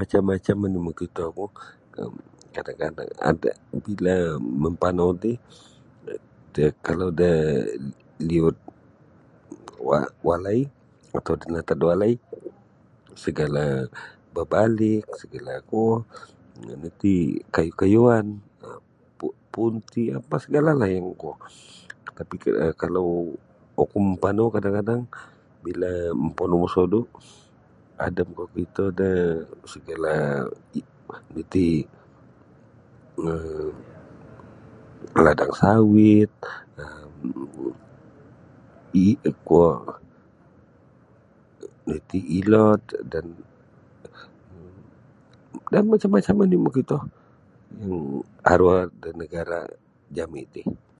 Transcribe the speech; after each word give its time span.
Macam-macam 0.00 0.56
oni 0.66 0.78
mokitoku 0.86 1.46
um 2.00 2.14
kadang-kadang 2.54 3.08
ada 3.30 3.50
bila 3.88 4.16
mempanau 4.64 5.10
ti 5.22 5.32
um 6.10 6.58
kalau 6.86 7.08
da 7.20 7.32
um 7.32 7.84
niod 8.30 8.56
wa 9.88 9.98
walai 10.28 10.60
atau 11.18 11.32
ngantad 11.52 11.76
da 11.80 11.84
walai 11.90 12.12
segala 13.24 13.64
babalik 14.36 15.04
segala 15.22 15.52
kuo 15.70 15.90
di 17.02 17.16
kayu-kayuan 17.54 18.26
um 18.66 18.80
puun-puunti 19.18 20.02
apa 20.18 20.34
segala 20.44 20.70
la 20.80 20.86
yang 20.94 21.06
kuo 21.20 21.34
tapi 22.18 22.34
kalau 22.82 23.06
oku 23.82 23.98
mempanau 24.06 24.46
kadang-kadang 24.54 25.02
bila 25.66 25.90
mempanau 26.22 26.58
mosodu 26.62 27.00
ada 28.06 28.20
oku 28.26 28.34
kokito 28.46 28.84
da 28.98 29.10
segala 29.72 30.14
iti 31.38 31.68
um 33.18 33.74
ladang 35.24 35.52
sawit 35.60 36.30
um 36.78 37.14
ikuo 39.24 39.66
iti 41.96 42.18
ilod 42.38 42.82
dan 43.12 43.26
um 44.54 44.78
dan 45.72 45.82
macam 45.90 46.10
macam 46.16 46.34
oni 46.46 46.56
mokito 46.66 46.98
yang 47.78 48.22
aru 48.50 48.68
da 49.02 49.10
negara 49.20 49.60
jami 50.14 50.42
ti. 50.54 50.86